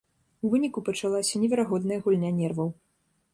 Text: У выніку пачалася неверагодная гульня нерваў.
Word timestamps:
У 0.47 0.49
выніку 0.53 0.81
пачалася 0.87 1.41
неверагодная 1.43 1.99
гульня 2.07 2.33
нерваў. 2.41 2.73